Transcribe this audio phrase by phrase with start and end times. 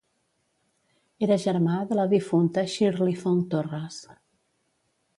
[1.27, 4.03] Era germà de la difunta Shirley Fong-Torres.